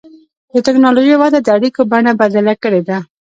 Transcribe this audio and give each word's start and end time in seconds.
د 0.53 0.55
ټکنالوجۍ 0.65 1.15
وده 1.17 1.39
د 1.41 1.47
اړیکو 1.57 1.81
بڼه 1.91 2.11
بدله 2.21 2.53
کړې 2.63 2.81
ده. 2.87 2.97